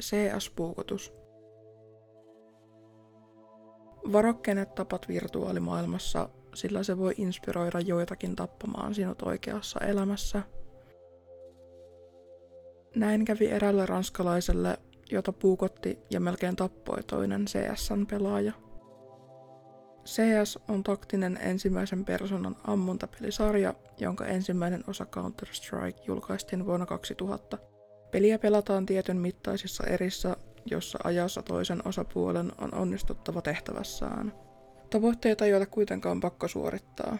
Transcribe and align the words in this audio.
CS-puukotus. 0.00 1.12
Varo 4.12 4.34
kenet 4.34 4.74
tapat 4.74 5.08
virtuaalimaailmassa, 5.08 6.28
sillä 6.54 6.82
se 6.82 6.98
voi 6.98 7.14
inspiroida 7.16 7.80
joitakin 7.80 8.36
tappamaan 8.36 8.94
sinut 8.94 9.22
oikeassa 9.22 9.80
elämässä. 9.80 10.42
Näin 12.96 13.24
kävi 13.24 13.46
erälle 13.46 13.86
ranskalaiselle, 13.86 14.78
jota 15.10 15.32
puukotti 15.32 15.98
ja 16.10 16.20
melkein 16.20 16.56
tappoi 16.56 17.02
toinen 17.02 17.44
CSN 17.44 18.06
pelaaja. 18.10 18.52
CS 20.04 20.58
on 20.68 20.82
taktinen 20.82 21.38
ensimmäisen 21.42 22.04
persoonan 22.04 22.56
ammuntapelisarja, 22.64 23.74
jonka 23.98 24.26
ensimmäinen 24.26 24.84
osa 24.86 25.06
Counter-Strike 25.16 26.04
julkaistiin 26.06 26.66
vuonna 26.66 26.86
2000. 26.86 27.58
Peliä 28.10 28.38
pelataan 28.38 28.86
tietyn 28.86 29.16
mittaisissa 29.16 29.84
erissä, 29.86 30.36
jossa 30.70 30.98
ajassa 31.04 31.42
toisen 31.42 31.88
osapuolen 31.88 32.52
on 32.58 32.74
onnistuttava 32.74 33.42
tehtävässään. 33.42 34.32
Tavoitteita 34.90 35.46
ei 35.46 35.54
ole 35.54 35.66
kuitenkaan 35.66 36.20
pakko 36.20 36.48
suorittaa. 36.48 37.18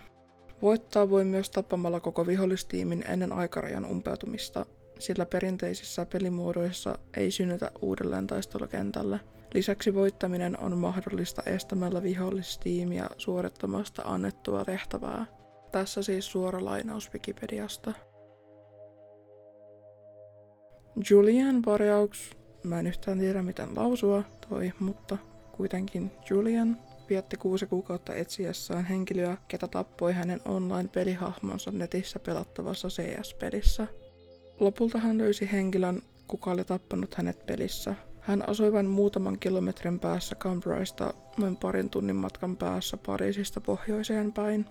Voittaa 0.63 1.11
voi 1.11 1.25
myös 1.25 1.51
tappamalla 1.51 2.01
koko 2.01 2.27
vihollistiimin 2.27 3.05
ennen 3.09 3.33
aikarajan 3.33 3.85
umpeutumista, 3.85 4.67
sillä 4.99 5.27
perinteisissä 5.27 6.07
pelimuodoissa 6.07 6.99
ei 7.17 7.31
synnytä 7.31 7.71
uudelleen 7.83 8.27
taistelukentälle– 8.27 9.21
Lisäksi 9.55 9.95
voittaminen 9.95 10.61
on 10.61 10.79
mahdollista 10.79 11.43
estämällä 11.47 12.03
vihollistiimiä 12.03 13.07
suorittamasta 13.19 14.03
annettua 14.03 14.65
tehtävää. 14.65 15.27
Tässä 15.73 16.03
siis 16.03 16.33
suora 16.33 16.65
lainaus 16.65 17.13
Wikipediasta. 17.13 17.93
Julian 21.11 21.63
Varjaux, 21.67 22.37
mä 22.65 22.81
en 22.81 22.87
yhtään 22.87 23.19
tiedä 23.19 23.43
miten 23.43 23.69
lausua 23.77 24.23
toi, 24.49 24.73
mutta 24.81 25.19
kuitenkin 25.53 26.11
Julian 26.31 26.79
vietti 27.11 27.37
kuusi 27.37 27.67
kuukautta 27.67 28.15
etsiessään 28.15 28.85
henkilöä, 28.85 29.37
ketä 29.49 29.69
tappoi 29.69 30.13
hänen 30.13 30.41
online-pelihahmonsa 30.45 31.71
netissä 31.71 32.19
pelattavassa 32.19 32.89
CS-pelissä. 32.89 33.87
Lopulta 34.61 34.99
hän 34.99 35.19
löysi 35.19 35.49
henkilön, 35.53 36.03
kuka 36.27 36.51
oli 36.51 36.65
tappanut 36.65 37.15
hänet 37.15 37.47
pelissä, 37.47 37.95
hän 38.21 38.49
asui 38.49 38.73
vain 38.73 38.87
muutaman 38.87 39.39
kilometrin 39.39 40.01
päässä 40.01 40.37
Cambraista, 40.37 41.15
noin 41.39 41.57
parin 41.57 41.91
tunnin 41.91 42.17
matkan 42.17 42.57
päässä 42.57 42.97
Pariisista 43.07 43.61
pohjoiseen 43.61 44.33
päin. 44.33 44.67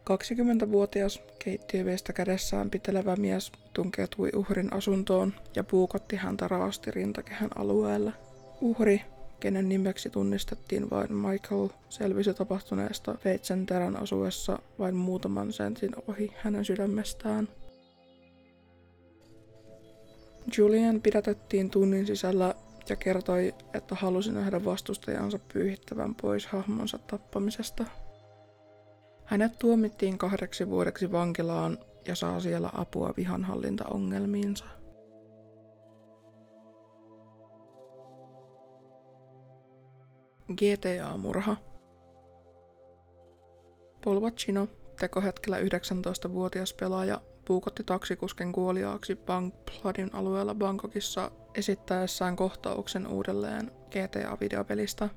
20-vuotias 0.00 1.22
keittiövestä 1.44 2.12
kädessään 2.12 2.70
pitelevä 2.70 3.16
mies 3.16 3.52
tunkeutui 3.72 4.30
uhrin 4.36 4.72
asuntoon 4.72 5.34
ja 5.56 5.64
puukotti 5.64 6.16
häntä 6.16 6.48
raasti 6.48 6.90
rintakehän 6.90 7.50
alueelle. 7.56 8.12
Uhri, 8.60 9.02
kenen 9.40 9.68
nimeksi 9.68 10.10
tunnistettiin 10.10 10.90
vain 10.90 11.14
Michael, 11.14 11.68
selvisi 11.88 12.34
tapahtuneesta 12.34 13.14
veitsen 13.24 13.66
terän 13.66 13.96
asuessa 13.96 14.58
vain 14.78 14.94
muutaman 14.94 15.52
sentin 15.52 15.90
ohi 16.08 16.32
hänen 16.42 16.64
sydämestään– 16.64 17.48
Julian 20.58 21.00
pidätettiin 21.00 21.70
tunnin 21.70 22.06
sisällä 22.06 22.54
ja 22.88 22.96
kertoi, 22.96 23.54
että 23.74 23.94
halusi 23.94 24.32
nähdä 24.32 24.64
vastustajansa 24.64 25.38
pyyhittävän 25.52 26.14
pois 26.14 26.46
hahmonsa 26.46 26.98
tappamisesta. 26.98 27.84
Hänet 29.30 29.58
tuomittiin 29.58 30.18
kahdeksi 30.18 30.68
vuodeksi 30.70 31.12
vankilaan 31.12 31.78
ja 32.06 32.14
saa 32.14 32.40
siellä 32.40 32.70
apua 32.72 33.14
vihanhallintaongelmiinsa. 33.16 34.64
GTA-murha 40.52 41.56
Paul 44.04 44.20
Vacino, 44.20 44.68
tekohetkellä 45.00 45.58
19-vuotias 45.60 46.74
pelaaja, 46.74 47.20
puukotti 47.44 47.84
taksikusken 47.84 48.52
kuoliaaksi 48.52 49.16
Bangpladin 49.16 50.14
alueella 50.14 50.54
Bangkokissa 50.54 51.30
esittäessään 51.54 52.36
kohtauksen 52.36 53.06
uudelleen 53.06 53.70
GTA-videopelistä. 53.90 55.08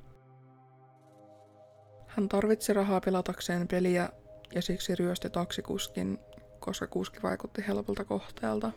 Hän 2.17 2.29
tarvitsi 2.29 2.73
rahaa 2.73 3.01
pelatakseen 3.01 3.67
peliä 3.67 4.09
ja 4.55 4.61
siksi 4.61 4.95
ryösti 4.95 5.29
taksikuskin, 5.29 6.19
koska 6.59 6.87
kuski 6.87 7.19
vaikutti 7.23 7.63
helpolta 7.67 8.05
kohteelta. 8.05 8.71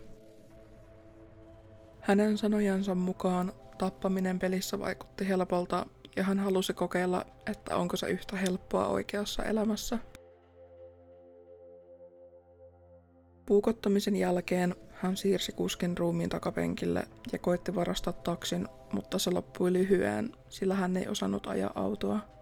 Hänen 2.00 2.38
sanojensa 2.38 2.94
mukaan 2.94 3.52
tappaminen 3.78 4.38
pelissä 4.38 4.78
vaikutti 4.78 5.28
helpolta 5.28 5.86
ja 6.16 6.22
hän 6.22 6.38
halusi 6.38 6.74
kokeilla, 6.74 7.24
että 7.50 7.76
onko 7.76 7.96
se 7.96 8.08
yhtä 8.08 8.36
helppoa 8.36 8.86
oikeassa 8.86 9.42
elämässä. 9.42 9.98
Puukottamisen 13.46 14.16
jälkeen 14.16 14.74
hän 14.92 15.16
siirsi 15.16 15.52
kuskin 15.52 15.98
ruumiin 15.98 16.30
takapenkille 16.30 17.02
ja 17.32 17.38
koitti 17.38 17.74
varastaa 17.74 18.12
taksin, 18.12 18.68
mutta 18.92 19.18
se 19.18 19.30
loppui 19.30 19.72
lyhyen, 19.72 20.32
sillä 20.48 20.74
hän 20.74 20.96
ei 20.96 21.08
osannut 21.08 21.46
ajaa 21.46 21.72
autoa. 21.74 22.35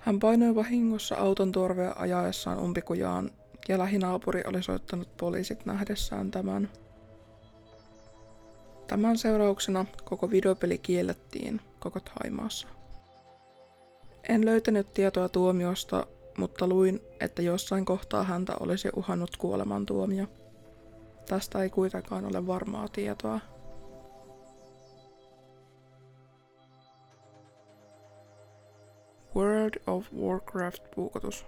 Hän 0.00 0.18
painoi 0.18 0.54
vahingossa 0.54 1.16
auton 1.16 1.52
torvea 1.52 1.94
ajaessaan 1.98 2.58
umpikujaan 2.58 3.30
ja 3.68 3.78
lähinaapuri 3.78 4.42
oli 4.46 4.62
soittanut 4.62 5.16
poliisit 5.16 5.66
nähdessään 5.66 6.30
tämän. 6.30 6.70
Tämän 8.86 9.18
seurauksena 9.18 9.86
koko 10.04 10.30
videopeli 10.30 10.78
kiellettiin 10.78 11.60
koko 11.78 12.00
Taimaassa. 12.00 12.68
En 14.28 14.44
löytänyt 14.44 14.94
tietoa 14.94 15.28
tuomiosta, 15.28 16.06
mutta 16.38 16.66
luin, 16.66 17.00
että 17.20 17.42
jossain 17.42 17.84
kohtaa 17.84 18.24
häntä 18.24 18.52
olisi 18.60 18.88
uhannut 18.96 19.36
kuolemantuomio. 19.36 20.26
Tästä 21.28 21.62
ei 21.62 21.70
kuitenkaan 21.70 22.24
ole 22.24 22.46
varmaa 22.46 22.88
tietoa. 22.88 23.40
World 29.40 29.82
of 29.86 30.06
Warcraft-puukotus. 30.12 31.46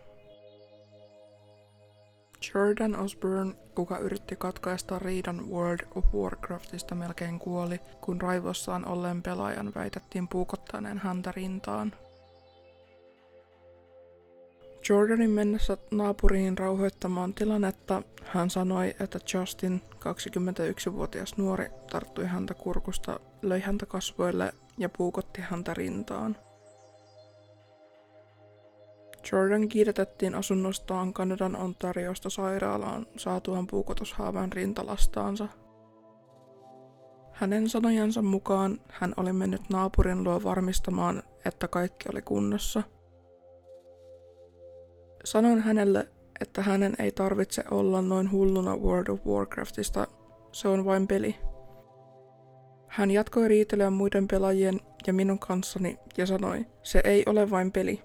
Jordan 2.54 2.96
Osborne, 2.96 3.54
kuka 3.74 3.98
yritti 3.98 4.36
katkaista 4.36 4.98
riidan 4.98 5.50
World 5.50 5.80
of 5.94 6.04
Warcraftista 6.14 6.94
melkein 6.94 7.38
kuoli, 7.38 7.80
kun 8.00 8.20
raivossaan 8.20 8.88
olleen 8.88 9.22
pelaajan 9.22 9.72
väitettiin 9.74 10.28
puukottaneen 10.28 10.98
häntä 10.98 11.32
rintaan. 11.36 11.92
Jordanin 14.88 15.30
mennessä 15.30 15.76
naapuriin 15.90 16.58
rauhoittamaan 16.58 17.34
tilannetta 17.34 18.02
hän 18.24 18.50
sanoi, 18.50 18.94
että 19.00 19.18
Justin, 19.34 19.82
21-vuotias 19.94 21.36
nuori, 21.36 21.66
tarttui 21.90 22.26
häntä 22.26 22.54
kurkusta, 22.54 23.20
löi 23.42 23.60
häntä 23.60 23.86
kasvoille 23.86 24.52
ja 24.78 24.88
puukotti 24.88 25.40
häntä 25.40 25.74
rintaan. 25.74 26.36
Jordan 29.32 29.68
kiiretettiin 29.68 30.34
asunnostaan 30.34 31.12
Kanadan 31.12 31.56
Ontariosta 31.56 32.30
sairaalaan 32.30 33.06
saatuaan 33.16 33.66
puukotushaavan 33.66 34.52
rintalastaansa. 34.52 35.48
Hänen 37.32 37.68
sanojensa 37.68 38.22
mukaan 38.22 38.80
hän 38.88 39.14
oli 39.16 39.32
mennyt 39.32 39.62
naapurin 39.70 40.24
luo 40.24 40.42
varmistamaan, 40.42 41.22
että 41.44 41.68
kaikki 41.68 42.08
oli 42.12 42.22
kunnossa– 42.22 42.82
Sanoin 45.24 45.60
hänelle, 45.60 46.08
että 46.40 46.62
hänen 46.62 46.94
ei 46.98 47.12
tarvitse 47.12 47.64
olla 47.70 48.02
noin 48.02 48.30
hulluna 48.32 48.76
World 48.76 49.08
of 49.08 49.26
Warcraftista, 49.26 50.06
se 50.52 50.68
on 50.68 50.84
vain 50.84 51.06
peli. 51.06 51.36
Hän 52.88 53.10
jatkoi 53.10 53.48
riitelyä 53.48 53.90
muiden 53.90 54.28
pelaajien 54.28 54.80
ja 55.06 55.12
minun 55.12 55.38
kanssani 55.38 55.98
ja 56.16 56.26
sanoi, 56.26 56.66
se 56.82 57.00
ei 57.04 57.22
ole 57.26 57.50
vain 57.50 57.72
peli, 57.72 58.02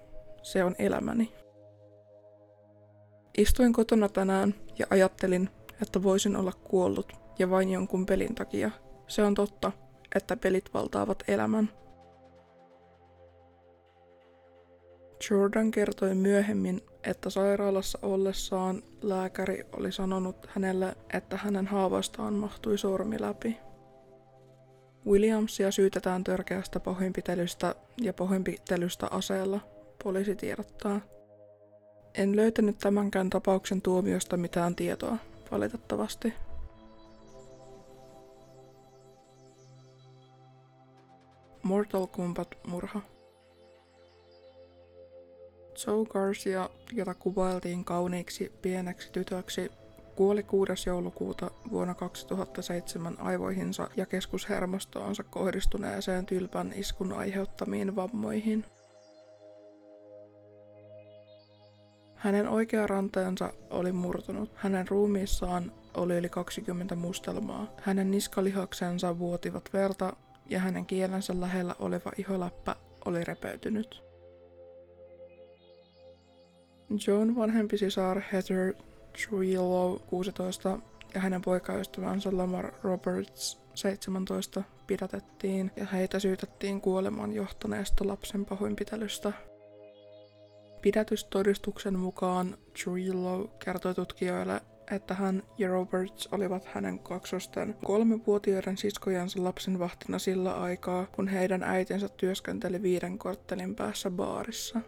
se 0.52 0.64
on 0.64 0.74
elämäni. 0.78 1.32
Istuin 3.38 3.72
kotona 3.72 4.08
tänään 4.08 4.54
ja 4.78 4.86
ajattelin, 4.90 5.50
että 5.82 6.02
voisin 6.02 6.36
olla 6.36 6.52
kuollut 6.52 7.12
ja 7.38 7.50
vain 7.50 7.68
jonkun 7.68 8.06
pelin 8.06 8.34
takia. 8.34 8.70
Se 9.08 9.22
on 9.22 9.34
totta, 9.34 9.72
että 10.14 10.36
pelit 10.36 10.74
valtaavat 10.74 11.22
elämän. 11.28 11.68
Jordan 15.30 15.70
kertoi 15.70 16.14
myöhemmin, 16.14 16.80
että 17.04 17.30
sairaalassa 17.30 17.98
ollessaan 18.02 18.82
lääkäri 19.02 19.64
oli 19.72 19.92
sanonut 19.92 20.46
hänelle, 20.46 20.96
että 21.12 21.36
hänen 21.36 21.66
haavastaan 21.66 22.34
mahtui 22.34 22.78
sormi 22.78 23.20
läpi. 23.20 23.56
Williamsia 25.06 25.70
syytetään 25.70 26.24
törkeästä 26.24 26.80
pahoinpitelystä 26.80 27.74
ja 28.02 28.12
pahoinpitelystä 28.12 29.08
aseella, 29.10 29.60
poliisi 30.04 30.36
tiedottaa. 30.36 31.00
En 32.14 32.36
löytänyt 32.36 32.78
tämänkään 32.78 33.30
tapauksen 33.30 33.82
tuomiosta 33.82 34.36
mitään 34.36 34.76
tietoa, 34.76 35.16
valitettavasti. 35.50 36.34
Mortal 41.62 42.06
Kombat-murha. 42.06 43.00
Joe 45.86 46.06
Garcia, 46.06 46.70
jota 46.92 47.14
kuvailtiin 47.14 47.84
kauniiksi 47.84 48.52
pieneksi 48.62 49.12
tytöksi, 49.12 49.70
kuoli 50.16 50.42
6. 50.42 50.88
joulukuuta 50.88 51.50
vuonna 51.70 51.94
2007 51.94 53.20
aivoihinsa 53.20 53.88
ja 53.96 54.06
keskushermostoonsa 54.06 55.22
kohdistuneeseen 55.22 56.26
tylpän 56.26 56.72
iskun 56.76 57.12
aiheuttamiin 57.12 57.96
vammoihin. 57.96 58.64
Hänen 62.18 62.48
oikea 62.48 62.86
ranteensa 62.86 63.52
oli 63.70 63.92
murtunut. 63.92 64.50
Hänen 64.54 64.88
ruumiissaan 64.88 65.72
oli 65.94 66.16
yli 66.16 66.28
20 66.28 66.94
mustelmaa. 66.94 67.66
Hänen 67.80 68.10
niskalihaksensa 68.10 69.18
vuotivat 69.18 69.70
verta 69.72 70.16
ja 70.46 70.58
hänen 70.60 70.86
kielensä 70.86 71.40
lähellä 71.40 71.74
oleva 71.78 72.12
iholäppä 72.18 72.76
oli 73.04 73.24
repeytynyt. 73.24 74.02
Joan 77.06 77.36
vanhempi 77.36 77.78
sisar 77.78 78.22
Heather 78.32 78.74
Trillo 79.12 80.02
16 80.06 80.78
ja 81.14 81.20
hänen 81.20 81.42
poikaystävänsä 81.42 82.30
Lamar 82.32 82.72
Roberts 82.82 83.60
17 83.74 84.62
pidätettiin 84.86 85.70
ja 85.76 85.86
heitä 85.86 86.18
syytettiin 86.18 86.80
kuolemaan 86.80 87.32
johtaneesta 87.32 88.06
lapsen 88.06 88.44
pahoinpitelystä. 88.44 89.32
Pidätystodistuksen 90.82 91.98
mukaan 91.98 92.58
Trillo 92.82 93.50
kertoi 93.64 93.94
tutkijoille, 93.94 94.60
että 94.90 95.14
hän 95.14 95.42
ja 95.58 95.68
Roberts 95.68 96.28
olivat 96.32 96.64
hänen 96.64 96.98
kaksosten 96.98 97.76
kolmevuotiaiden 97.84 98.76
siskojensa 98.76 99.44
lapsen 99.44 99.78
vahtina 99.78 100.18
sillä 100.18 100.60
aikaa, 100.60 101.06
kun 101.06 101.28
heidän 101.28 101.62
äitinsä 101.62 102.08
työskenteli 102.08 102.82
viiden 102.82 103.18
korttelin 103.18 103.74
päässä 103.74 104.10
baarissa. 104.10 104.80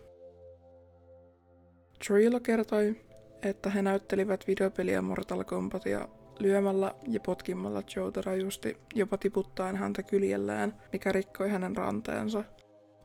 Trillo 2.07 2.41
kertoi, 2.41 3.01
että 3.43 3.71
he 3.71 3.83
näyttelivät 3.83 4.47
videopeliä 4.47 5.03
Mortal 5.03 5.45
Kombatia 5.45 6.09
lyömällä 6.39 6.95
ja 7.09 7.21
potkimalla 7.21 7.83
Joota 7.97 8.23
rajusti, 8.23 8.77
jopa 8.95 9.19
tiputtaen 9.19 9.77
häntä 9.77 10.03
kyljellään, 10.03 10.77
mikä 10.93 11.13
rikkoi 11.13 11.49
hänen 11.49 11.77
ranteensa. 11.77 12.45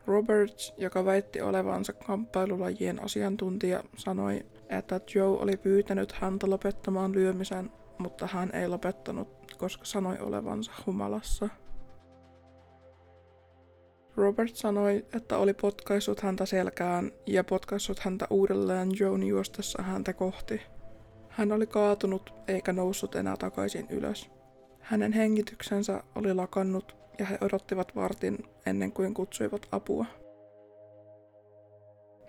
Roberts, 0.08 0.74
joka 0.78 1.06
väitti 1.06 1.42
olevansa 1.42 1.94
kamppailulajien 1.94 3.04
asiantuntija, 3.04 3.84
sanoi, 3.98 4.46
että 4.70 5.02
Joe 5.16 5.28
oli 5.42 5.58
pyytänyt 5.58 6.12
häntä 6.12 6.50
lopettamaan 6.50 7.12
lyömisen, 7.12 7.72
mutta 7.98 8.28
hän 8.28 8.50
ei 8.56 8.68
lopettanut, 8.68 9.28
koska 9.58 9.86
sanoi 9.86 10.18
olevansa 10.20 10.72
humalassa. 10.86 11.50
Robert 14.16 14.56
sanoi, 14.56 15.06
että 15.14 15.38
oli 15.38 15.54
potkaissut 15.54 16.20
häntä 16.20 16.46
selkään 16.46 17.12
ja 17.26 17.44
potkaissut 17.44 18.00
häntä 18.00 18.28
uudelleen 18.30 18.90
Joan 19.00 19.24
juostessa 19.24 19.84
häntä 19.84 20.14
kohti. 20.14 20.62
Hän 21.30 21.52
oli 21.52 21.68
kaatunut 21.68 22.34
eikä 22.48 22.74
noussut 22.74 23.16
enää 23.16 23.38
takaisin 23.38 23.88
ylös. 23.90 24.30
Hänen 24.80 25.14
hengityksensä 25.14 26.04
oli 26.16 26.34
lakannut 26.34 27.05
ja 27.20 27.26
he 27.26 27.38
odottivat 27.42 27.96
vartin 27.96 28.38
ennen 28.66 28.92
kuin 28.92 29.14
kutsuivat 29.14 29.68
apua. 29.72 30.06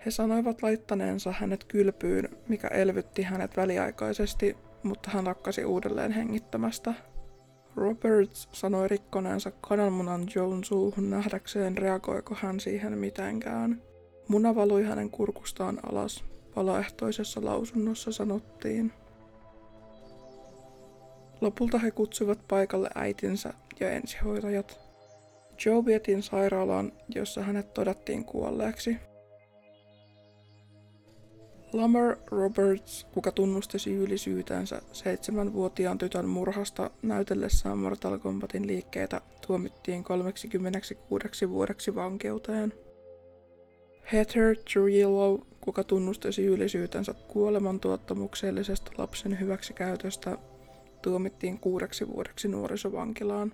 He 0.05 0.11
sanoivat 0.11 0.63
laittaneensa 0.63 1.33
hänet 1.39 1.63
kylpyyn, 1.63 2.29
mikä 2.47 2.67
elvytti 2.67 3.21
hänet 3.21 3.57
väliaikaisesti, 3.57 4.57
mutta 4.83 5.09
hän 5.09 5.25
lakkasi 5.25 5.65
uudelleen 5.65 6.11
hengittämästä. 6.11 6.93
Roberts 7.75 8.49
sanoi 8.51 8.87
rikkoneensa 8.87 9.51
kananmunan 9.51 10.27
Joan 10.35 10.63
suuhun 10.63 11.09
nähdäkseen 11.09 11.77
reagoiko 11.77 12.35
hän 12.39 12.59
siihen 12.59 12.97
mitenkään. 12.97 13.81
Muna 14.27 14.55
valui 14.55 14.83
hänen 14.83 15.09
kurkustaan 15.09 15.79
alas, 15.91 16.25
valaehtoisessa 16.55 17.45
lausunnossa 17.45 18.11
sanottiin. 18.11 18.93
Lopulta 21.41 21.77
he 21.77 21.91
kutsuivat 21.91 22.39
paikalle 22.47 22.89
äitinsä 22.95 23.53
ja 23.79 23.91
ensihoitajat. 23.91 24.79
Joe 25.65 25.85
vietiin 25.85 26.23
sairaalaan, 26.23 26.91
jossa 27.15 27.41
hänet 27.41 27.73
todettiin 27.73 28.25
kuolleeksi. 28.25 28.97
Lamar 31.73 32.17
Roberts, 32.31 33.07
kuka 33.13 33.31
tunnusti 33.31 33.79
syyllisyytensä 33.79 34.81
seitsemänvuotiaan 34.91 35.97
tytön 35.97 36.25
murhasta 36.29 36.89
näytellessään 37.01 37.77
Mortal 37.77 38.17
Kombatin 38.19 38.67
liikkeitä, 38.67 39.21
tuomittiin 39.47 40.03
36 40.03 41.49
vuodeksi 41.49 41.95
vankeuteen. 41.95 42.73
Heather 44.13 44.55
Trillo, 44.73 45.45
kuka 45.61 45.83
tunnusti 45.83 46.31
syyllisyytensä 46.31 47.13
kuolemantuottamuksellisesta 47.13 48.91
lapsen 48.97 49.39
hyväksikäytöstä, 49.39 50.37
tuomittiin 51.07 51.59
kuudeksi 51.59 52.07
vuodeksi 52.07 52.47
nuorisovankilaan. 52.47 53.51